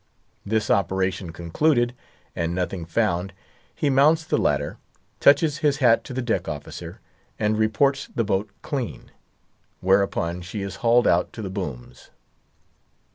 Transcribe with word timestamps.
This 0.43 0.71
operation 0.71 1.29
concluded, 1.31 1.93
and 2.35 2.55
nothing 2.55 2.85
found, 2.85 3.33
he 3.75 3.87
mounts 3.91 4.23
the 4.23 4.39
ladder, 4.39 4.79
touches 5.19 5.59
his 5.59 5.77
hat 5.77 6.03
to 6.05 6.13
the 6.15 6.23
deck 6.23 6.47
officer, 6.47 6.99
and 7.37 7.55
reports 7.55 8.09
the 8.15 8.23
boat 8.23 8.49
clean; 8.63 9.11
whereupon 9.79 10.41
she 10.41 10.63
is 10.63 10.77
hauled 10.77 11.05
out 11.05 11.31
to 11.33 11.43
the 11.43 11.51
booms. 11.51 12.09